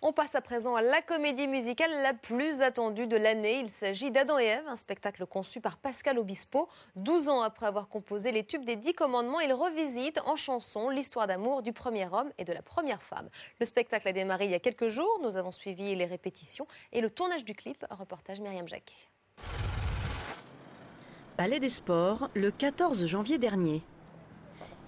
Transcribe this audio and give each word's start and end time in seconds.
On 0.00 0.12
passe 0.12 0.36
à 0.36 0.40
présent 0.40 0.76
à 0.76 0.82
la 0.82 1.02
comédie 1.02 1.48
musicale 1.48 1.90
la 2.02 2.14
plus 2.14 2.60
attendue 2.60 3.08
de 3.08 3.16
l'année. 3.16 3.58
Il 3.58 3.68
s'agit 3.68 4.12
d'Adam 4.12 4.38
et 4.38 4.44
Ève, 4.44 4.68
un 4.68 4.76
spectacle 4.76 5.26
conçu 5.26 5.60
par 5.60 5.76
Pascal 5.76 6.20
Obispo. 6.20 6.68
12 6.94 7.28
ans 7.28 7.40
après 7.40 7.66
avoir 7.66 7.88
composé 7.88 8.30
les 8.30 8.44
tubes 8.44 8.64
des 8.64 8.76
Dix 8.76 8.92
Commandements, 8.92 9.40
il 9.40 9.52
revisite 9.52 10.20
en 10.24 10.36
chanson 10.36 10.88
l'histoire 10.88 11.26
d'amour 11.26 11.62
du 11.62 11.72
premier 11.72 12.06
homme 12.12 12.30
et 12.38 12.44
de 12.44 12.52
la 12.52 12.62
première 12.62 13.02
femme. 13.02 13.28
Le 13.58 13.66
spectacle 13.66 14.06
a 14.06 14.12
démarré 14.12 14.44
il 14.44 14.52
y 14.52 14.54
a 14.54 14.60
quelques 14.60 14.86
jours. 14.86 15.18
Nous 15.24 15.36
avons 15.36 15.50
suivi 15.50 15.96
les 15.96 16.06
répétitions 16.06 16.68
et 16.92 17.00
le 17.00 17.10
tournage 17.10 17.44
du 17.44 17.54
clip. 17.54 17.84
Reportage 17.90 18.40
Myriam 18.40 18.68
Jacquet. 18.68 18.94
Palais 21.36 21.58
des 21.58 21.70
Sports, 21.70 22.30
le 22.34 22.52
14 22.52 23.04
janvier 23.04 23.38
dernier. 23.38 23.82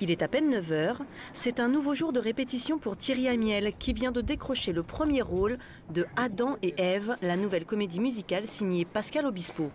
Il 0.03 0.11
est 0.11 0.23
à 0.23 0.29
peine 0.29 0.51
9h, 0.51 0.96
c'est 1.35 1.61
un 1.61 1.69
nouveau 1.69 1.95
jour 1.95 2.14
de 2.14 2.21
répétition 2.21 2.79
pour 2.79 2.96
Thierry 2.96 3.29
Amiel 3.29 3.75
qui 3.79 3.93
vient 3.93 4.12
de 4.12 4.23
décrocher 4.23 4.73
le 4.73 4.83
premier 4.83 5.21
rôle 5.21 5.59
de 5.91 6.07
Adam 6.16 6.57
et 6.62 6.73
Ève, 6.79 7.19
la 7.20 7.37
nouvelle 7.37 7.66
comédie 7.66 8.01
musicale 8.01 8.47
signée 8.47 8.87
Pascal 8.87 9.27
Obispo. 9.27 9.70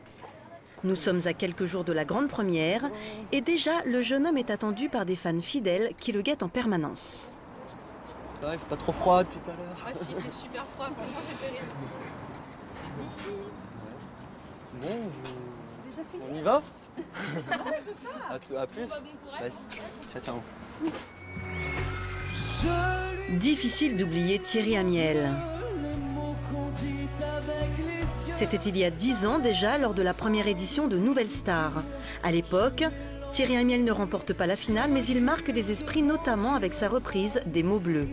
Nous 0.84 0.96
sommes 0.96 1.22
à 1.26 1.34
quelques 1.34 1.66
jours 1.66 1.84
de 1.84 1.94
la 1.94 2.06
grande 2.06 2.28
première 2.28 2.90
et 3.32 3.42
déjà 3.42 3.84
le 3.86 4.02
jeune 4.02 4.26
homme 4.26 4.38
est 4.40 4.50
attendu 4.50 4.90
par 4.90 5.06
des 5.06 5.16
fans 5.16 5.42
fidèles 5.42 5.94
qui 6.00 6.12
le 6.12 6.24
guettent 6.24 6.44
en 6.44 6.50
permanence. 6.50 7.30
Ça 8.40 8.48
va, 8.48 8.54
il 8.56 8.60
fait 8.60 8.66
pas 8.66 8.78
trop 8.78 8.94
froid 8.94 9.24
depuis 9.24 9.40
tout 9.42 9.52
à 9.52 9.54
l'heure 9.54 9.78
Ah 9.86 9.94
si, 9.94 10.12
il 10.18 10.24
fait 10.24 10.30
super 10.30 10.66
froid, 10.66 10.88
franchement 10.88 11.20
c'est 11.22 11.50
terrible. 11.50 11.68
Bon, 14.82 14.88
on 16.32 16.36
y 16.36 16.42
va? 16.42 16.64
à, 18.30 18.68
plus. 18.68 18.90
Ciao, 20.12 20.22
ciao. 20.22 20.42
Difficile 23.40 23.98
d'oublier 23.98 24.40
Thierry 24.40 24.78
Amiel. 24.78 25.32
C'était 28.36 28.60
il 28.66 28.78
y 28.78 28.84
a 28.84 28.90
dix 28.90 29.26
ans 29.26 29.40
déjà 29.40 29.78
lors 29.78 29.94
de 29.94 30.04
la 30.04 30.14
première 30.14 30.48
édition 30.48 30.88
de 30.88 30.98
Nouvelle 30.98 31.30
Star. 31.30 31.72
À 32.24 32.32
l'époque, 32.32 32.84
Thierry 33.32 33.58
Amiel 33.58 33.84
ne 33.84 33.92
remporte 33.92 34.34
pas 34.34 34.48
la 34.48 34.56
finale, 34.56 34.92
mais 34.92 35.06
il 35.06 35.22
marque 35.22 35.48
les 35.48 35.72
esprits 35.72 36.02
notamment 36.02 36.56
avec 36.56 36.74
sa 36.74 36.90
reprise 36.90 37.42
des 37.46 37.64
mots 37.64 37.80
bleus. 37.80 38.08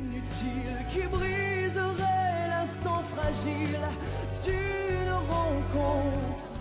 qui 0.90 1.00
briserait 1.06 2.48
l'instant 2.48 3.02
fragile 3.02 3.78
d'une 4.44 5.12
rencontre. 5.30 6.51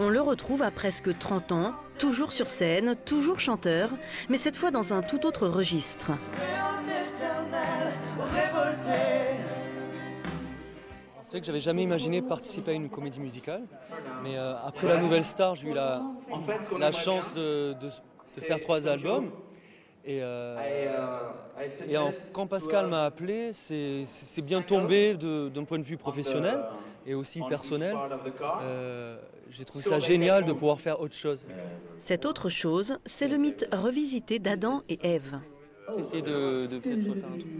On 0.00 0.08
le 0.08 0.20
retrouve 0.20 0.62
à 0.62 0.70
presque 0.70 1.16
30 1.18 1.52
ans, 1.52 1.72
toujours 1.98 2.32
sur 2.32 2.48
scène, 2.50 2.96
toujours 3.04 3.38
chanteur, 3.40 3.90
mais 4.28 4.38
cette 4.38 4.56
fois 4.56 4.70
dans 4.70 4.92
un 4.92 5.02
tout 5.02 5.24
autre 5.26 5.46
registre. 5.46 6.10
C'est 11.22 11.30
vrai 11.30 11.40
que 11.40 11.46
j'avais 11.46 11.60
jamais 11.60 11.82
imaginé 11.82 12.22
participer 12.22 12.72
à 12.72 12.74
une 12.74 12.88
comédie 12.90 13.20
musicale, 13.20 13.62
mais 14.22 14.36
euh, 14.36 14.54
après 14.64 14.86
la 14.88 14.98
Nouvelle 14.98 15.24
Star, 15.24 15.54
j'ai 15.54 15.68
eu 15.68 15.74
la, 15.74 16.02
la 16.78 16.92
chance 16.92 17.32
de, 17.34 17.72
de- 17.80 17.88
de 18.36 18.40
faire 18.40 18.60
trois 18.60 18.86
albums. 18.86 19.30
Et, 20.04 20.18
euh, 20.22 20.58
et 21.88 21.96
en- 21.96 22.10
quand 22.32 22.46
Pascal 22.46 22.88
m'a 22.88 23.04
appelé, 23.04 23.52
c'est 23.52 24.04
bien 24.44 24.60
tombé 24.62 25.14
d'un 25.14 25.64
point 25.64 25.78
de 25.78 25.84
vue 25.84 25.96
professionnel 25.96 26.60
et 27.06 27.14
aussi 27.14 27.40
personnel. 27.48 27.96
Euh, 28.62 29.18
j'ai 29.50 29.64
trouvé 29.64 29.84
ça 29.84 29.98
génial 29.98 30.44
de 30.44 30.52
pouvoir 30.52 30.80
faire 30.80 31.00
autre 31.00 31.14
chose. 31.14 31.46
Cette 31.98 32.26
autre 32.26 32.48
chose, 32.48 32.98
c'est 33.06 33.28
le 33.28 33.36
mythe 33.36 33.68
revisité 33.72 34.38
d'Adam 34.38 34.82
et 34.88 34.98
Ève. 35.02 35.40
J'ai 35.94 36.00
essayé 36.00 36.22
de, 36.22 36.66
de 36.66 36.78
peut-être 36.78 37.08
refaire 37.08 37.28
un 37.34 37.38
truc. 37.38 37.52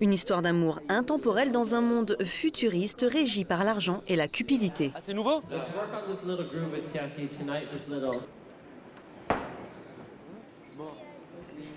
Une 0.00 0.12
histoire 0.12 0.40
d'amour 0.42 0.80
intemporelle 0.88 1.50
dans 1.50 1.74
un 1.74 1.80
monde 1.80 2.16
futuriste 2.24 3.04
régi 3.08 3.44
par 3.44 3.64
l'argent 3.64 4.02
et 4.06 4.14
la 4.14 4.28
cupidité. 4.28 4.92
Ah, 4.94 4.98
c'est 5.00 5.14
nouveau? 5.14 5.42
Let's 5.50 5.66
work 5.74 5.90
on 5.92 6.10
this 6.10 6.22
little 6.24 6.46
groove 6.46 6.72
with 6.72 6.86
Tiaki 6.92 7.28
tonight, 7.28 7.68
this 7.72 7.88
little 7.88 8.20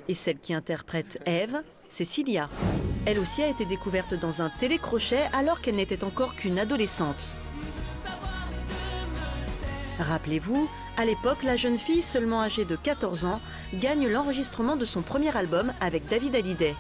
Et 0.07 0.13
celle 0.13 0.38
qui 0.38 0.53
interprète 0.53 1.19
Ève, 1.25 1.63
c'est 1.89 2.05
Cilia. 2.05 2.47
Elle 3.05 3.19
aussi 3.19 3.43
a 3.43 3.47
été 3.47 3.66
découverte 3.66 4.16
dans 4.16 4.41
un 4.41 4.49
télécrochet 4.49 5.29
alors 5.31 5.61
qu'elle 5.61 5.75
n'était 5.75 6.03
encore 6.03 6.35
qu'une 6.35 6.57
adolescente. 6.57 7.29
Rappelez-vous, 9.99 10.67
à 10.97 11.05
l'époque, 11.05 11.43
la 11.43 11.55
jeune 11.55 11.77
fille, 11.77 12.01
seulement 12.01 12.41
âgée 12.41 12.66
de 12.66 12.75
14 12.75 13.25
ans, 13.25 13.41
gagne 13.75 14.07
l'enregistrement 14.07 14.75
de 14.75 14.85
son 14.85 15.01
premier 15.01 15.35
album 15.38 15.71
avec 15.81 16.07
David 16.07 16.35
Hallyday. 16.35 16.75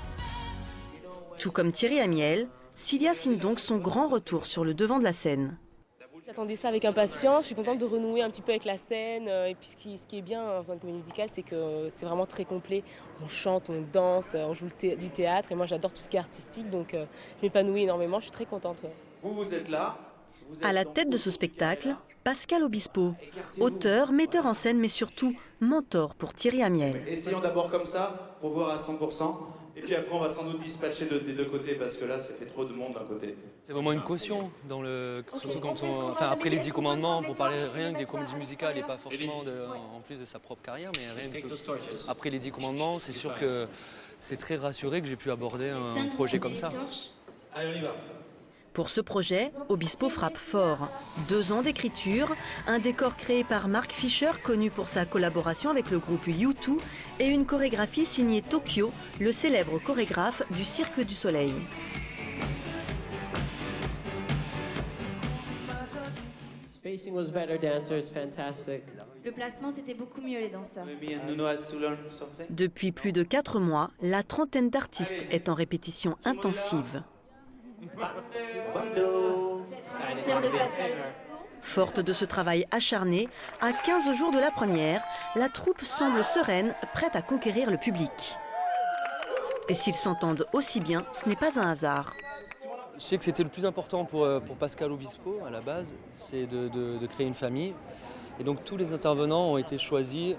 Tout 1.37 1.51
comme 1.51 1.71
Thierry 1.71 1.99
Amiel, 1.99 2.47
Cilia 2.73 3.13
signe 3.13 3.37
donc 3.37 3.59
son 3.59 3.77
grand 3.77 4.07
retour 4.07 4.47
sur 4.47 4.65
le 4.65 4.73
devant 4.73 4.99
de 4.99 5.03
la 5.03 5.13
scène. 5.13 5.57
J'attendais 6.25 6.55
ça 6.55 6.69
avec 6.69 6.83
impatience, 6.85 7.43
je 7.43 7.45
suis 7.47 7.55
contente 7.55 7.77
de 7.77 7.85
renouer 7.85 8.23
un 8.23 8.31
petit 8.31 8.41
peu 8.41 8.51
avec 8.51 8.65
la 8.65 8.77
scène. 8.77 9.27
euh, 9.27 9.45
Et 9.45 9.53
puis 9.53 9.67
ce 9.69 9.77
qui, 9.77 9.95
ce 9.97 10.07
qui 10.07 10.17
est 10.17 10.21
bien 10.23 10.43
en 10.57 10.61
faisant 10.63 10.73
une 10.73 10.79
comédie 10.79 10.97
musicale, 10.97 11.27
c'est 11.31 11.43
que 11.43 11.53
euh, 11.55 11.89
c'est 11.89 12.05
vraiment 12.07 12.25
très 12.25 12.45
complet. 12.45 12.83
On 13.23 13.27
chante, 13.27 13.69
on 13.69 13.83
danse, 13.93 14.33
euh, 14.33 14.45
on 14.45 14.53
joue 14.55 14.67
thé- 14.75 14.95
du 14.95 15.11
théâtre. 15.11 15.51
Et 15.51 15.55
moi 15.55 15.67
j'adore 15.67 15.93
tout 15.93 16.01
ce 16.01 16.09
qui 16.09 16.15
est 16.17 16.19
artistique, 16.19 16.67
donc 16.71 16.95
euh, 16.95 17.05
je 17.39 17.45
m'épanouis 17.45 17.83
énormément, 17.83 18.17
je 18.19 18.23
suis 18.25 18.31
très 18.31 18.45
contente. 18.45 18.77
ouais. 18.83 18.91
Vous, 19.21 19.33
vous 19.35 19.53
êtes 19.53 19.69
là. 19.69 19.97
vous 20.49 20.57
êtes 20.57 20.65
À 20.65 20.73
la 20.73 20.83
tête 20.83 21.09
de 21.11 21.17
ce 21.17 21.29
spectacle. 21.29 21.95
Pascal 22.23 22.63
Obispo, 22.63 23.13
auteur, 23.59 24.11
metteur 24.11 24.47
en 24.47 24.55
scène, 24.55 24.79
mais 24.79 24.89
surtout 24.89 25.35
mentor 25.59 26.15
pour 26.15 26.33
Thierry 26.33 26.63
Amiel. 26.63 27.03
Essayons 27.07 27.39
d'abord 27.39 27.69
comme 27.69 27.85
ça 27.85 28.35
pour 28.41 28.49
voir 28.49 28.71
à 28.71 28.77
100%. 28.77 29.35
Et 29.77 29.81
puis 29.81 29.93
après, 29.93 30.11
on 30.13 30.19
va 30.19 30.29
sans 30.29 30.43
doute 30.43 30.59
dispatcher 30.59 31.05
de- 31.05 31.19
des 31.19 31.33
deux 31.33 31.45
côtés 31.45 31.73
parce 31.75 31.97
que 31.97 32.05
là, 32.05 32.17
ça 32.19 32.29
fait 32.39 32.45
trop 32.45 32.63
de 32.63 32.73
monde 32.73 32.93
d'un 32.93 33.03
côté. 33.03 33.35
C'est 33.63 33.73
vraiment 33.73 33.91
une 33.91 34.01
caution, 34.01 34.49
dans 34.69 34.81
le, 34.81 35.23
surtout 35.35 35.59
quand 35.59 35.83
on, 35.83 36.11
enfin, 36.11 36.29
après 36.31 36.49
les 36.49 36.57
dix 36.59 36.71
commandements, 36.71 37.21
pour 37.21 37.35
parler 37.35 37.57
rien 37.73 37.91
que 37.93 37.97
des 37.97 38.05
comédies 38.05 38.35
musicales 38.35 38.77
et 38.77 38.83
pas 38.83 38.97
forcément 38.97 39.43
de- 39.43 39.65
en 39.95 39.99
plus 40.01 40.19
de 40.19 40.25
sa 40.25 40.39
propre 40.39 40.61
carrière, 40.61 40.91
mais 40.95 41.11
rien 41.11 41.29
que 41.41 42.09
après 42.09 42.29
les 42.29 42.39
dix 42.39 42.51
commandements, 42.51 42.99
c'est 42.99 43.11
sûr 43.13 43.35
que 43.35 43.67
c'est 44.19 44.37
très 44.37 44.55
rassuré 44.55 45.01
que 45.01 45.07
j'ai 45.07 45.17
pu 45.17 45.29
aborder 45.29 45.69
un 45.71 46.07
projet 46.15 46.39
comme 46.39 46.55
ça. 46.55 46.69
Allez, 47.53 47.71
on 47.75 47.77
y 47.77 47.81
va. 47.81 47.95
Pour 48.75 48.89
ce 48.89 48.99
projet, 48.99 49.53
Obispo 49.69 50.09
frappe 50.09 50.35
fort. 50.35 50.89
Deux 51.29 51.53
ans 51.53 51.61
d'écriture, 51.61 52.35
un 52.67 52.77
décor 52.77 53.15
créé 53.15 53.45
par 53.45 53.69
Mark 53.69 53.93
Fisher, 53.93 54.31
connu 54.43 54.69
pour 54.69 54.89
sa 54.89 55.05
collaboration 55.05 55.69
avec 55.69 55.91
le 55.91 55.99
groupe 55.99 56.27
U2, 56.27 56.77
et 57.21 57.27
une 57.27 57.45
chorégraphie 57.45 58.05
signée 58.05 58.41
Tokyo, 58.41 58.91
le 59.21 59.31
célèbre 59.31 59.79
chorégraphe 59.79 60.43
du 60.51 60.65
Cirque 60.65 60.99
du 60.99 61.15
Soleil. 61.15 61.53
Spacing 66.73 67.13
was 67.13 67.31
better, 67.31 67.57
dancers, 67.57 68.11
fantastic. 68.13 68.83
Le 69.23 69.31
placement, 69.31 69.71
c'était 69.73 69.93
beaucoup 69.93 70.19
mieux, 70.19 70.39
les 70.39 70.49
danseurs. 70.49 70.85
Depuis 72.49 72.91
plus 72.91 73.13
de 73.13 73.23
quatre 73.23 73.61
mois, 73.61 73.89
la 74.01 74.21
trentaine 74.21 74.69
d'artistes 74.69 75.13
est 75.31 75.47
en 75.47 75.53
répétition 75.53 76.17
intensive. 76.25 76.83
Bando. 76.83 76.83
Celle 76.85 76.93
de 76.93 76.93
Pascal. 76.93 77.74
Forte 81.61 81.99
de 81.99 82.13
ce 82.13 82.25
travail 82.25 82.65
acharné, 82.71 83.27
à 83.61 83.73
15 83.73 84.13
jours 84.13 84.31
de 84.31 84.39
la 84.39 84.51
première, 84.51 85.01
la 85.35 85.49
troupe 85.49 85.81
semble 85.83 86.23
sereine, 86.23 86.73
prête 86.93 87.15
à 87.15 87.21
conquérir 87.21 87.69
le 87.71 87.77
public. 87.77 88.35
Et 89.67 89.73
s'ils 89.73 89.95
s'entendent 89.95 90.45
aussi 90.53 90.79
bien, 90.79 91.05
ce 91.11 91.27
n'est 91.27 91.35
pas 91.35 91.59
un 91.59 91.71
hasard. 91.71 92.13
Je 92.97 93.03
sais 93.03 93.17
que 93.17 93.23
c'était 93.23 93.43
le 93.43 93.49
plus 93.49 93.65
important 93.65 94.05
pour, 94.05 94.23
euh, 94.23 94.39
Pascal 94.59 94.91
Obispo 94.91 95.39
à 95.45 95.49
la 95.49 95.59
base, 95.59 95.95
c'est 96.13 96.45
de- 96.45 96.67
de 96.97 97.07
créer 97.07 97.27
une 97.27 97.33
famille. 97.33 97.73
Et 98.39 98.43
donc 98.43 98.63
tous 98.63 98.77
les 98.77 98.93
intervenants 98.93 99.51
ont 99.53 99.57
été 99.57 99.77
choisis 99.77 100.35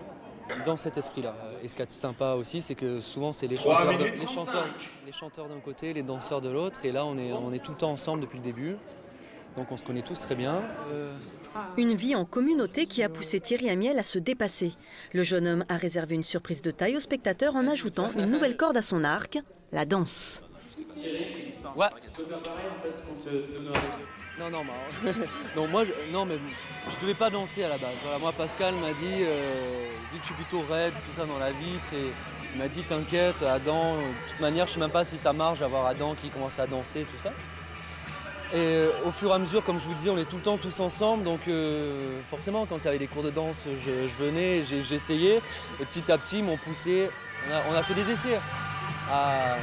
dans 0.65 0.77
cet 0.77 0.97
esprit-là. 0.97 1.35
Et 1.63 1.69
ce 1.69 1.75
qui 1.77 1.83
est 1.83 1.91
sympa 1.91 2.33
aussi, 2.35 2.61
c'est 2.63 2.75
que 2.75 3.01
souvent 3.01 3.33
c'est 3.33 3.47
les 3.47 3.57
chanteurs, 3.57 3.99
de- 3.99 4.05
les 4.05 4.27
chanteurs, 4.27 4.67
les 5.05 5.13
chanteurs 5.13 5.49
d'un 5.49 5.61
côté, 5.61 5.93
les 5.93 6.03
danseurs 6.03 6.41
de 6.41 6.49
l'autre. 6.49 6.85
Et 6.85 6.93
là, 6.93 7.05
on 7.05 7.17
est, 7.19 7.33
on 7.33 7.53
est 7.53 7.59
tout 7.59 7.73
le 7.73 7.77
temps 7.79 7.91
ensemble 7.91 8.21
depuis 8.23 8.39
le 8.39 8.45
début. 8.45 8.77
Donc 9.57 9.73
on 9.73 9.77
se 9.77 9.83
connaît 9.83 10.03
tous 10.03 10.21
très 10.21 10.35
bien. 10.35 10.63
Euh, 10.93 11.13
Une 11.79 11.95
vie 11.95 12.15
en 12.15 12.27
communauté 12.27 12.85
qui 12.87 13.03
a 13.03 13.09
poussé 13.09 13.41
Thierry 13.41 13.71
Amiel 13.71 13.99
à 13.99 14.03
se 14.03 14.19
dépasser. 14.19 14.75
Le 15.15 15.23
jeune 15.23 15.47
homme 15.49 15.65
a 15.71 15.77
réservé 15.79 16.15
une 16.15 16.25
surprise 16.25 16.61
de 16.61 16.71
taille 16.71 16.97
aux 16.97 17.01
spectateurs 17.01 17.57
en 17.57 17.67
ajoutant 17.67 18.11
une 18.13 18.27
nouvelle 18.31 18.57
corde 18.59 18.77
à 18.77 18.83
son 18.83 19.03
arc, 19.03 19.39
la 19.73 19.87
danse. 19.87 20.43
Ouais. 21.75 21.87
Tu 22.03 22.23
peux 22.23 22.29
faire 22.29 22.41
pareil 22.41 22.67
en 22.71 22.83
fait 22.83 23.29
avec 23.29 23.47
eux. 23.51 23.67
Non, 24.39 24.51
non, 24.51 24.65
non, 25.57 25.67
moi, 25.67 25.85
je, 25.85 25.93
non, 26.13 26.27
mais 26.27 26.39
je 26.91 27.01
devais 27.01 27.15
pas 27.15 27.31
danser 27.31 27.65
à 27.65 27.71
la 27.71 27.79
base. 27.79 27.97
Voilà, 28.03 28.19
moi, 28.19 28.33
Pascal 28.33 28.75
m'a 28.75 28.93
dit, 28.93 29.23
euh, 29.23 29.89
vu 30.13 30.19
que 30.19 30.23
je 30.23 30.27
suis 30.27 30.35
plutôt 30.35 30.63
raide, 30.71 30.93
tout 30.93 31.19
ça 31.19 31.25
dans 31.25 31.39
la 31.39 31.53
vitre, 31.53 31.89
et 31.95 32.13
il 32.53 32.59
m'a 32.59 32.69
dit, 32.69 32.83
t'inquiète, 32.83 33.43
Adam, 33.43 33.97
de 33.97 34.31
toute 34.31 34.41
manière, 34.41 34.67
je 34.67 34.75
sais 34.75 34.81
même 34.81 34.91
pas 34.91 35.05
si 35.05 35.17
ça 35.17 35.33
marche 35.33 35.61
d'avoir 35.61 35.87
Adam 35.87 36.15
qui 36.15 36.29
commence 36.29 36.59
à 36.59 36.67
danser, 36.67 37.07
tout 37.11 37.19
ça. 37.19 37.31
Et 38.53 38.57
euh, 38.57 38.91
au 39.07 39.11
fur 39.11 39.31
et 39.31 39.35
à 39.35 39.39
mesure, 39.39 39.65
comme 39.65 39.81
je 39.81 39.87
vous 39.87 39.95
disais, 39.95 40.11
on 40.11 40.19
est 40.19 40.27
tout 40.27 40.37
le 40.37 40.43
temps 40.43 40.59
tous 40.59 40.81
ensemble, 40.81 41.25
donc 41.25 41.41
euh, 41.49 42.21
forcément, 42.29 42.67
quand 42.67 42.77
il 42.77 42.85
y 42.85 42.89
avait 42.89 42.99
des 42.99 43.09
cours 43.09 43.23
de 43.23 43.31
danse, 43.31 43.67
je, 43.67 44.07
je 44.07 44.23
venais, 44.23 44.63
j'essayais, 44.63 45.41
et 45.81 45.85
petit 45.87 46.13
à 46.13 46.19
petit, 46.19 46.39
ils 46.39 46.45
m'ont 46.45 46.59
poussé, 46.59 47.09
on 47.49 47.53
a, 47.55 47.63
on 47.71 47.75
a 47.75 47.83
fait 47.83 47.95
des 47.95 48.11
essais 48.11 48.39
à, 49.11 49.57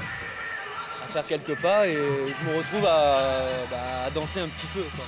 à 1.04 1.08
faire 1.08 1.28
quelques 1.28 1.62
pas 1.62 1.88
et 1.88 1.94
je 1.94 2.50
me 2.50 2.58
retrouve 2.58 2.86
à, 2.86 3.42
bah, 3.70 4.06
à 4.08 4.10
danser 4.12 4.40
un 4.40 4.48
petit 4.48 4.68
peu. 4.68 4.82
quoi. 4.82 5.06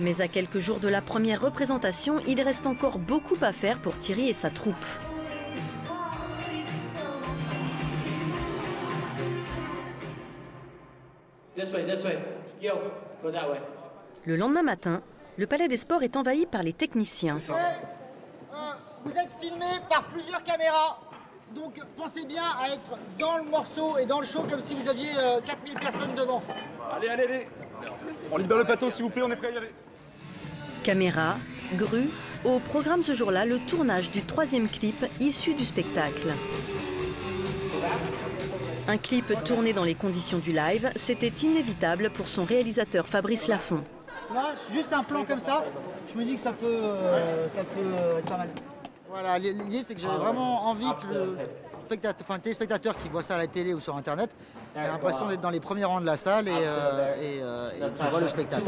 Mais 0.00 0.20
à 0.20 0.28
quelques 0.28 0.58
jours 0.58 0.80
de 0.80 0.88
la 0.88 1.00
première 1.00 1.40
représentation, 1.40 2.20
il 2.26 2.40
reste 2.40 2.66
encore 2.66 2.98
beaucoup 2.98 3.36
à 3.42 3.52
faire 3.52 3.78
pour 3.78 3.98
Thierry 3.98 4.28
et 4.28 4.34
sa 4.34 4.50
troupe. 4.50 4.74
Le 14.24 14.36
lendemain 14.36 14.62
matin, 14.62 15.02
le 15.36 15.46
Palais 15.46 15.68
des 15.68 15.76
Sports 15.76 16.02
est 16.02 16.16
envahi 16.16 16.46
par 16.46 16.62
les 16.62 16.72
techniciens. 16.72 17.38
Euh, 17.50 18.54
vous 19.04 19.12
êtes 19.12 19.30
filmé 19.40 19.66
par 19.88 20.04
plusieurs 20.04 20.42
caméras. 20.42 20.98
Donc 21.54 21.78
pensez 21.96 22.24
bien 22.24 22.42
à 22.42 22.68
être 22.68 22.98
dans 23.18 23.38
le 23.38 23.44
morceau 23.44 23.98
et 23.98 24.06
dans 24.06 24.20
le 24.20 24.26
show 24.26 24.44
comme 24.48 24.60
si 24.60 24.74
vous 24.74 24.88
aviez 24.88 25.10
euh, 25.18 25.40
4000 25.44 25.74
personnes 25.74 26.14
devant. 26.14 26.42
Allez, 26.94 27.08
allez, 27.08 27.24
allez 27.24 27.46
On 28.30 28.38
libère 28.38 28.58
le 28.58 28.64
plateau 28.64 28.90
s'il 28.90 29.04
vous 29.04 29.10
plaît, 29.10 29.22
on 29.22 29.30
est 29.30 29.36
prêt 29.36 29.48
à 29.48 29.50
y 29.50 29.56
aller. 29.58 29.70
Caméra, 30.82 31.36
grue, 31.74 32.08
au 32.44 32.58
programme 32.58 33.02
ce 33.02 33.14
jour-là 33.14 33.44
le 33.44 33.58
tournage 33.58 34.10
du 34.10 34.22
troisième 34.22 34.68
clip 34.68 35.04
issu 35.20 35.54
du 35.54 35.64
spectacle. 35.64 36.32
Un 38.88 38.96
clip 38.96 39.32
tourné 39.44 39.72
dans 39.72 39.84
les 39.84 39.94
conditions 39.94 40.38
du 40.38 40.52
live, 40.52 40.90
c'était 40.96 41.32
inévitable 41.42 42.10
pour 42.10 42.28
son 42.28 42.44
réalisateur 42.44 43.06
Fabrice 43.06 43.46
Laffont. 43.46 43.84
Là, 44.34 44.54
juste 44.72 44.92
un 44.92 45.04
plan 45.04 45.24
comme 45.24 45.40
ça, 45.40 45.64
je 46.12 46.18
me 46.18 46.24
dis 46.24 46.34
que 46.34 46.40
ça 46.40 46.52
peut, 46.52 46.66
euh, 46.66 47.48
ça 47.50 47.62
peut 47.64 47.80
euh, 47.80 48.18
être 48.18 48.26
pas 48.26 48.38
mal. 48.38 48.48
Voilà, 49.12 49.38
l'idée 49.38 49.82
c'est 49.82 49.94
que 49.94 50.00
j'avais 50.00 50.16
vraiment 50.16 50.68
envie 50.68 50.88
que 51.02 51.12
le, 51.12 51.36
spectateur, 51.84 52.26
enfin, 52.26 52.38
téléspectateur 52.38 52.96
qui 52.96 53.10
voit 53.10 53.22
ça 53.22 53.34
à 53.34 53.38
la 53.38 53.46
télé 53.46 53.74
ou 53.74 53.80
sur 53.80 53.94
internet 53.94 54.30
ait 54.74 54.86
l'impression 54.86 55.28
d'être 55.28 55.42
dans 55.42 55.50
les 55.50 55.60
premiers 55.60 55.84
rangs 55.84 56.00
de 56.00 56.06
la 56.06 56.16
salle 56.16 56.48
et, 56.48 56.52
euh, 56.54 57.14
et, 57.16 57.40
euh, 57.42 57.70
et 57.76 57.92
qu'il 57.94 58.06
voit 58.08 58.20
le 58.22 58.28
spectacle. 58.28 58.64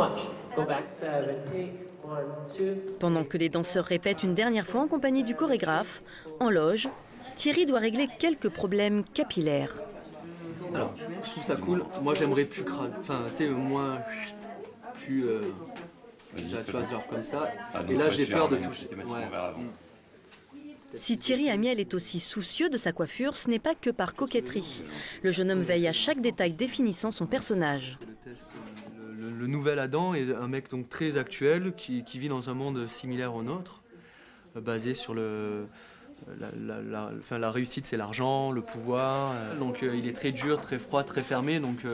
Pendant 3.01 3.25
que 3.25 3.39
les 3.39 3.49
danseurs 3.49 3.87
répètent 3.87 4.23
une 4.23 4.35
dernière 4.35 4.67
fois 4.67 4.83
en 4.83 4.87
compagnie 4.87 5.25
du 5.25 5.35
chorégraphe, 5.35 6.03
en 6.41 6.51
loge, 6.51 6.91
Thierry 7.37 7.65
doit 7.65 7.79
régler 7.79 8.09
quelques 8.19 8.51
problèmes 8.51 9.03
capillaires. 9.03 9.73
Alors, 10.75 10.93
je 11.23 11.31
trouve 11.31 11.43
ça 11.43 11.57
cool. 11.57 11.85
Moi, 12.03 12.13
j'aimerais 12.13 12.45
plus 12.45 12.65
crade. 12.65 12.93
Enfin, 13.01 13.21
tu 13.31 13.37
sais, 13.37 13.49
moins. 13.49 13.99
Plus. 14.93 15.25
euh, 15.25 15.41
tu 16.37 16.73
vois, 16.73 16.85
genre 16.85 17.07
comme 17.07 17.23
ça. 17.23 17.49
Et 17.89 17.95
là, 17.97 18.11
j'ai 18.11 18.27
peur 18.27 18.49
de 18.51 18.57
toucher. 18.57 18.89
Ouais. 18.95 19.29
Si 20.97 21.19
Thierry 21.19 21.51
Amiel 21.51 21.81
est 21.81 21.95
aussi 21.95 22.21
soucieux 22.21 22.69
de 22.69 22.77
sa 22.77 22.93
coiffure, 22.93 23.37
ce 23.37 23.49
n'est 23.49 23.59
pas 23.59 23.75
que 23.75 23.91
par 23.91 24.15
coquetterie. 24.15 24.85
Le 25.23 25.33
jeune 25.33 25.51
homme 25.51 25.63
veille 25.63 25.89
à 25.89 25.93
chaque 25.93 26.21
détail 26.21 26.53
définissant 26.53 27.11
son 27.11 27.27
personnage. 27.27 27.99
Le, 29.19 29.47
nouvel 29.47 29.79
Adam 29.79 30.15
est 30.15 30.33
un 30.35 30.49
mec 30.49 30.71
donc 30.71 30.89
très 30.89 31.17
actuel 31.17 31.75
qui, 31.77 32.03
vit 32.15 32.29
dans 32.29 32.51
un 32.51 32.55
monde 32.55 32.87
similaire 32.87 33.35
au 33.35 33.43
nôtre, 33.43 33.83
euh, 34.57 34.61
basé 34.61 34.95
sur. 34.95 35.15
La, 35.15 36.51
la- 37.39 37.51
réussite, 37.51 37.87
c'est 37.87 37.97
l'argent, 37.97 38.51
le 38.53 38.63
pouvoir. 38.63 39.33
euh, 39.33 39.59
donc, 39.59 39.83
euh, 39.83 39.95
il 39.95 40.07
est 40.07 40.13
très 40.13 40.31
dur, 40.31 40.61
très 40.61 40.79
froid, 40.79 41.03
très 41.03 41.23
fermé. 41.23 41.61
Donc, 41.61 41.85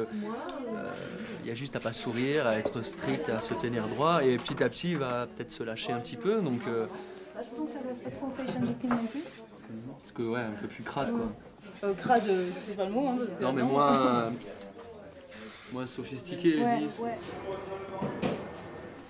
il 1.43 1.49
y 1.49 1.51
a 1.51 1.55
juste 1.55 1.75
à 1.75 1.81
pas 1.81 1.93
sourire, 1.93 2.47
à 2.47 2.57
être 2.57 2.83
strict, 2.83 3.29
à 3.29 3.41
se 3.41 3.55
tenir 3.55 3.89
droit. 3.89 4.25
Et 4.25 4.37
petit 4.37 4.63
à 4.63 4.69
petit, 4.69 4.93
il 4.93 4.99
va 4.99 5.27
peut-être 5.27 5.51
se 5.51 5.63
lâcher 5.63 5.93
un 5.93 6.01
petit 6.01 6.17
peu. 6.17 6.41
Euh, 8.01 8.05
pas 8.05 8.11
trop 8.17 8.31
fashion 8.31 8.61
victime 8.65 8.91
non 8.91 9.07
plus. 9.07 9.23
parce 9.99 10.13
que, 10.13 10.23
ouais, 10.23 10.41
un 10.41 10.51
peu 10.53 10.67
plus 10.69 10.83
crade, 10.83 11.11
quoi. 11.11 11.33
Euh, 11.85 11.95
crade, 11.95 12.23
c'est 12.67 12.77
pas 12.77 12.85
le 12.87 12.93
mot. 12.93 13.09
Hein, 13.09 13.19
Non, 13.41 13.53
mais 13.53 13.63
moins. 13.63 14.33
moins 15.73 15.87
sophistiqué, 15.87 16.63
Ouais, 16.63 16.81
lisse. 16.81 16.99
ouais. 16.99 17.17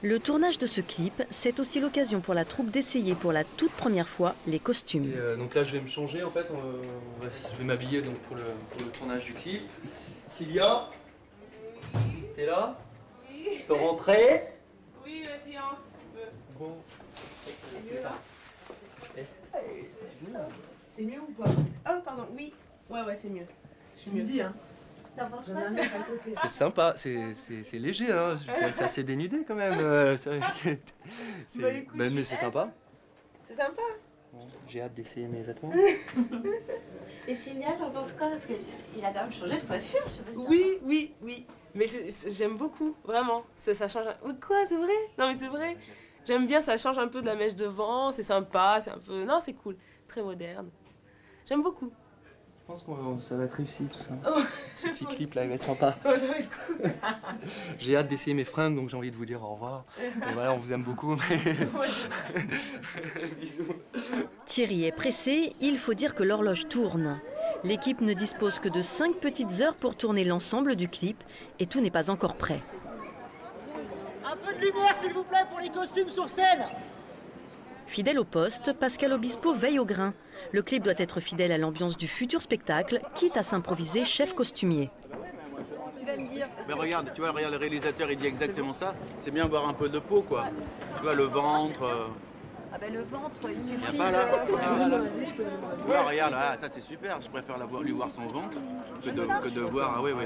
Le 0.03 0.19
tournage 0.19 0.57
de 0.59 0.67
ce 0.67 0.81
clip, 0.81 1.23
c'est 1.31 1.61
aussi 1.61 1.79
l'occasion 1.79 2.21
pour 2.21 2.33
la 2.33 2.47
troupe 2.47 2.71
d'essayer 2.71 3.15
pour 3.15 3.33
la 3.33 3.45
toute 3.45 3.73
première 3.73 4.09
fois 4.09 4.35
les 4.47 4.59
costumes. 4.59 5.05
Et, 5.13 5.17
euh, 5.17 5.37
donc 5.37 5.55
là, 5.55 5.63
je 5.63 5.73
vais 5.73 5.81
me 5.83 5.87
changer 5.87 6.23
en 6.23 6.31
fait. 6.31 6.47
on- 6.51 6.55
on 6.57 7.23
va- 7.23 7.29
je 7.53 7.57
vais 7.59 7.65
m'habiller 7.65 8.01
donc 8.01 8.15
pour 8.21 8.37
le, 8.37 8.43
pour 8.71 8.81
le 8.81 8.91
tournage 8.93 9.27
du 9.27 9.35
clip. 9.35 9.63
Cilia, 10.29 10.89
t'es 12.35 12.47
là? 12.47 12.79
Je 13.29 13.63
peux 13.67 13.75
rentrer? 13.75 14.45
Oui, 15.05 15.23
vas-y, 15.25 15.53
si 15.53 15.59
tu 15.59 16.17
veux. 16.19 16.31
Bon. 16.59 16.77
C'est 17.71 17.93
mieux 17.93 18.01
ou 20.22 21.32
pas 21.43 21.50
Oh, 21.88 22.00
pardon, 22.05 22.26
oui. 22.37 22.52
Ouais, 22.88 23.02
ouais, 23.02 23.17
c'est 23.17 23.28
mieux. 23.28 23.46
Je 23.96 24.00
suis 24.00 24.11
mieux. 24.11 24.22
dis, 24.22 24.40
hein. 24.40 24.52
C'est 26.34 26.49
sympa, 26.50 26.94
c'est 26.96 27.34
c'est- 27.34 27.64
c'est 27.64 27.78
léger, 27.78 28.11
hein. 28.12 28.37
c'est 28.52 28.72
c'est 28.72 28.84
assez 28.84 29.02
dénudé 29.02 29.44
quand 29.46 29.55
même. 29.56 29.78
euh, 29.81 30.17
c'est- 30.17 30.31
c'est- 30.62 30.81
c'est- 31.49 31.62
Bah, 31.62 31.69
écoute, 31.72 31.99
ben, 31.99 32.14
mais 32.14 32.22
c'est 32.22 32.37
sympa. 32.37 32.70
C'est 33.44 33.55
sympa. 33.55 33.82
Bon, 34.32 34.46
J'ai 34.69 34.81
hâte 34.82 34.94
d'essayer 34.94 35.26
mes 35.26 35.43
vêtements. 35.43 35.72
Et 37.28 37.34
Cilia, 37.34 37.72
t'en 37.72 37.90
penses 37.90 38.12
quoi? 38.12 38.28
Parce 38.28 38.46
qu'il 38.46 39.05
a 39.05 39.12
quand 39.12 39.22
même 39.22 39.32
changé 39.32 39.56
de 39.61 39.67
coiffure, 39.67 40.00
je 40.06 40.11
sais 40.11 40.22
pas 40.22 40.31
si 40.31 40.37
Oui, 40.38 40.78
oui, 40.84 41.14
oui. 41.22 41.46
Mais 41.75 41.87
c'est- 41.87 42.11
c'est- 42.11 42.31
j'aime 42.31 42.56
beaucoup, 42.56 42.94
vraiment. 43.05 43.44
Ça, 43.56 43.75
ça 43.75 43.88
change. 43.88 44.06
un- 44.06 44.34
Quoi, 44.34 44.64
c'est 44.67 44.76
vrai? 44.76 44.93
Non, 45.19 45.26
mais 45.28 45.34
c'est 45.34 45.49
vrai. 45.49 45.76
J'aime 46.26 46.46
bien, 46.46 46.61
ça 46.61 46.76
change 46.78 46.99
un 46.99 47.08
peu 47.08 47.20
de 47.20 47.26
la 47.26 47.34
mèche 47.34 47.56
devant. 47.56 48.12
C'est 48.12 48.22
sympa, 48.22 48.78
c'est 48.81 48.90
un 48.90 48.99
peu. 48.99 49.25
Non, 49.25 49.40
c'est 49.40 49.52
cool. 49.55 49.76
Très 50.11 50.23
moderne. 50.23 50.69
J'aime 51.49 51.62
beaucoup. 51.62 51.89
Je 52.62 52.67
pense 52.67 52.83
que 52.83 52.91
ça 53.23 53.37
va 53.37 53.45
être 53.45 53.53
réussi 53.55 53.85
tout 53.85 54.01
ça. 54.01 54.11
Oh. 54.27 54.41
Ce 54.75 54.89
petit 54.89 55.07
clip 55.07 55.35
là, 55.35 55.45
il 55.45 55.51
va 55.51 55.55
être 55.55 55.62
sympa. 55.62 55.97
Oh, 56.05 56.09
ça 56.09 56.27
va 56.27 56.39
être 56.39 56.51
cool. 56.67 56.91
J'ai 57.79 57.97
hâte 57.97 58.09
d'essayer 58.09 58.35
mes 58.35 58.45
fringues, 58.45 58.75
donc 58.75 58.89
j'ai 58.89 58.97
envie 58.97 59.12
de 59.12 59.17
vous 59.17 59.25
dire 59.25 59.41
au 59.41 59.55
revoir. 59.55 59.85
Et 60.03 60.33
voilà, 60.35 60.53
on 60.53 60.57
vous 60.57 60.73
aime 60.73 60.83
beaucoup. 60.83 61.15
Thierry 64.47 64.85
est 64.85 64.93
pressé, 64.93 65.55
il 65.61 65.79
faut 65.79 65.95
dire 65.95 66.17
que 66.17 66.25
l'horloge 66.25 66.67
tourne. 66.69 67.21
L'équipe 67.63 68.01
ne 68.01 68.13
dispose 68.13 68.59
que 68.59 68.69
de 68.69 68.83
5 68.83 69.15
petites 69.15 69.61
heures 69.61 69.77
pour 69.77 69.95
tourner 69.95 70.25
l'ensemble 70.25 70.75
du 70.75 70.89
clip 70.89 71.23
et 71.61 71.67
tout 71.67 71.81
n'est 71.81 71.93
pas 71.93 72.11
encore 72.11 72.35
prêt. 72.35 72.63
Un 74.25 74.37
peu 74.37 74.53
de 74.55 74.59
lumière 74.59 74.97
s'il 74.97 75.13
vous 75.13 75.23
plaît 75.23 75.47
pour 75.49 75.61
les 75.61 75.69
costumes 75.69 76.11
sur 76.11 76.29
scène 76.29 76.67
Fidèle 77.91 78.21
au 78.21 78.25
poste, 78.25 78.73
Pascal 78.73 79.13
Obispo 79.13 79.53
veille 79.53 79.81
au 79.81 79.85
grain. 79.85 80.13
Le 80.53 80.63
clip 80.63 80.85
doit 80.85 80.95
être 80.97 81.19
fidèle 81.19 81.51
à 81.51 81.59
l'ambiance 81.59 81.97
du 81.97 82.07
futur 82.07 82.41
spectacle, 82.41 83.01
quitte 83.17 83.37
à 83.37 83.43
s'improviser 83.43 84.05
chef 84.05 84.33
costumier. 84.33 84.91
Tu 85.99 86.07
vas 86.07 86.17
me 86.17 86.29
dire. 86.29 86.47
Mais 86.69 86.75
regarde, 86.75 87.11
tu 87.13 87.21
vois, 87.21 87.32
regarde, 87.32 87.53
le 87.53 87.59
réalisateur, 87.59 88.09
il 88.09 88.17
dit 88.17 88.27
exactement 88.29 88.73
ça. 88.73 88.94
C'est 89.19 89.32
bien 89.32 89.44
voir 89.49 89.69
un 89.69 89.73
peu 89.73 89.89
de 89.89 89.99
peau, 89.99 90.23
quoi. 90.23 90.44
Tu 90.99 91.03
vois, 91.03 91.15
le 91.17 91.25
ventre. 91.25 91.82
euh, 91.82 92.06
Ah 92.73 92.79
ben 92.81 92.94
le 92.94 93.03
ventre, 93.03 93.41
il 93.51 93.59
Il 93.59 93.81
suffit 93.81 93.93
n'y 93.94 94.01
a 94.01 94.05
pas 94.05 94.11
là. 94.13 94.23
de... 94.23 94.53
Ah, 94.63 94.89
là. 94.89 94.99
Ouais, 95.89 96.09
regarde, 96.13 96.35
ah, 96.37 96.56
ça 96.56 96.69
c'est 96.69 96.81
super. 96.81 97.20
Je 97.20 97.29
préfère 97.29 97.59
la 97.59 97.65
voir, 97.65 97.82
lui 97.82 97.91
voir 97.91 98.09
son 98.13 98.29
ventre 98.29 98.56
que 99.03 99.11
de, 99.11 99.27
que 99.43 99.49
de 99.49 99.61
voir. 99.63 99.94
Ah 99.97 100.01
oui, 100.01 100.13
oui. 100.17 100.25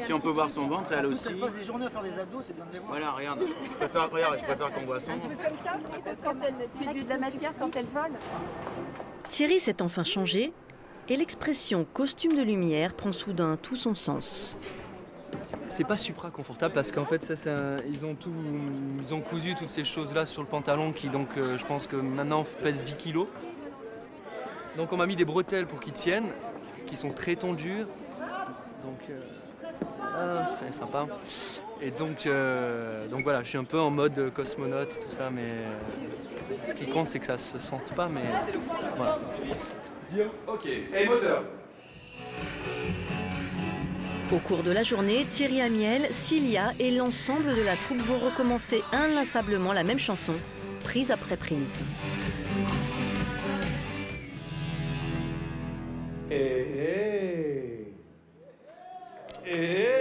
Si 0.00 0.12
on 0.12 0.20
peut 0.20 0.30
voir 0.30 0.50
son 0.50 0.66
ventre, 0.66 0.90
elle 0.92 1.06
aussi. 1.06 1.28
Elle 1.30 1.40
passe 1.40 1.54
des 1.54 1.64
journées 1.64 1.86
à 1.86 1.90
faire 1.90 2.02
des 2.02 2.18
abdos, 2.18 2.42
c'est 2.42 2.54
bien 2.56 2.64
de 2.66 2.72
les 2.72 2.78
voir. 2.78 2.90
Voilà, 2.92 3.10
regarde. 3.12 3.40
Je 3.70 3.76
préfère, 3.76 4.10
regarde, 4.10 4.38
je 4.38 4.44
préfère 4.44 4.72
qu'on 4.72 4.84
voit 4.86 5.00
son 5.00 5.10
Un 5.10 5.14
ventre. 5.16 5.28
truc 5.28 5.38
comme 5.42 5.56
ça, 5.62 5.72
quand 6.24 6.34
elle 6.42 6.94
fait 6.94 7.04
de 7.04 7.08
la 7.08 7.18
matière 7.18 7.52
quand 7.58 7.76
elle 7.76 7.86
vole. 7.86 8.12
Thierry 9.28 9.60
s'est 9.60 9.82
enfin 9.82 10.04
changé 10.04 10.52
et 11.08 11.16
l'expression 11.16 11.84
costume 11.92 12.36
de 12.36 12.42
lumière 12.42 12.94
prend 12.94 13.12
soudain 13.12 13.56
tout 13.60 13.76
son 13.76 13.94
sens. 13.94 14.56
C'est 15.68 15.84
pas 15.84 15.96
supra 15.96 16.30
confortable 16.30 16.74
parce 16.74 16.92
qu'en 16.92 17.06
fait 17.06 17.22
ça, 17.22 17.36
c'est 17.36 17.50
un- 17.50 17.78
ils 17.88 18.04
ont 18.04 18.14
tout 18.14 18.32
ils 19.00 19.14
ont 19.14 19.20
cousu 19.22 19.54
toutes 19.54 19.70
ces 19.70 19.84
choses 19.84 20.14
là 20.14 20.26
sur 20.26 20.42
le 20.42 20.48
pantalon 20.48 20.92
qui 20.92 21.08
donc 21.08 21.28
euh, 21.38 21.56
je 21.56 21.64
pense 21.64 21.86
que 21.86 21.96
maintenant 21.96 22.44
pèse 22.62 22.82
10 22.82 22.94
kilos. 22.96 23.26
Donc 24.76 24.92
on 24.92 24.96
m'a 24.98 25.06
mis 25.06 25.16
des 25.16 25.24
bretelles 25.24 25.66
pour 25.66 25.80
qu'ils 25.80 25.94
tiennent, 25.94 26.32
qui 26.86 26.96
sont 26.96 27.10
très 27.10 27.36
tendues. 27.36 27.86
Donc 28.82 28.98
euh, 29.08 29.20
ah, 30.14 30.50
très 30.60 30.72
sympa. 30.72 31.06
Et 31.80 31.90
donc 31.90 32.26
euh, 32.26 33.08
donc 33.08 33.22
voilà, 33.24 33.42
je 33.42 33.48
suis 33.48 33.58
un 33.58 33.64
peu 33.64 33.80
en 33.80 33.90
mode 33.90 34.32
cosmonaute 34.32 35.00
tout 35.00 35.10
ça, 35.10 35.30
mais 35.30 35.48
ce 36.66 36.74
qui 36.74 36.86
compte 36.86 37.08
c'est 37.08 37.18
que 37.18 37.26
ça 37.26 37.38
se 37.38 37.58
sente 37.58 37.92
pas, 37.94 38.08
mais 38.08 38.22
voilà. 38.96 39.18
Ok, 40.46 40.66
et 40.66 41.06
moteur 41.06 41.44
Au 44.32 44.38
cours 44.38 44.62
de 44.62 44.70
la 44.70 44.82
journée, 44.82 45.24
Thierry 45.30 45.62
Amiel, 45.62 46.06
Cilia 46.10 46.72
et 46.78 46.90
l'ensemble 46.90 47.56
de 47.56 47.62
la 47.62 47.76
troupe 47.76 48.02
vont 48.02 48.18
recommencer 48.18 48.82
inlassablement 48.92 49.72
la 49.72 49.84
même 49.84 49.98
chanson, 49.98 50.34
prise 50.84 51.10
après 51.10 51.36
prise. 51.36 51.82
Eh 56.30 56.66
eh 56.76 57.12
Eh 59.44 59.91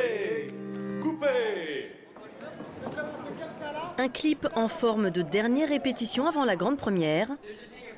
Un 4.01 4.09
clip 4.09 4.47
en 4.55 4.67
forme 4.67 5.11
de 5.11 5.21
dernière 5.21 5.69
répétition 5.69 6.25
avant 6.25 6.43
la 6.43 6.55
grande 6.55 6.75
première. 6.75 7.27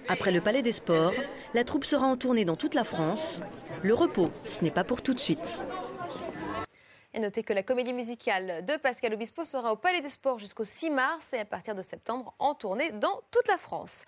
Après 0.10 0.34
le 0.34 0.42
Palais 0.42 0.62
des 0.62 0.74
Sports, 0.74 1.14
la 1.54 1.64
troupe 1.64 1.86
sera 1.86 2.06
en 2.06 2.18
tournée 2.18 2.44
dans 2.44 2.58
toute 2.58 2.76
la 2.76 2.84
France. 2.84 3.40
Le 3.84 3.94
repos, 3.94 4.30
ce 4.46 4.62
n'est 4.66 4.70
pas 4.70 4.84
pour 4.84 5.02
tout 5.02 5.14
de 5.14 5.20
suite. 5.22 5.64
Et 7.14 7.20
notez 7.20 7.42
que 7.44 7.54
la 7.54 7.64
comédie 7.64 7.94
musicale 7.94 8.66
de 8.66 8.76
Pascal 8.76 9.14
Obispo 9.14 9.46
sera 9.46 9.72
au 9.72 9.78
Palais 9.78 10.02
des 10.02 10.10
Sports 10.10 10.40
jusqu'au 10.40 10.66
6 10.66 10.90
mars 10.90 11.32
et 11.32 11.40
à 11.40 11.46
partir 11.46 11.74
de 11.74 11.82
septembre 11.82 12.34
en 12.38 12.54
tournée 12.54 12.92
dans 12.92 13.22
toute 13.32 13.48
la 13.48 13.58
France. 13.58 14.04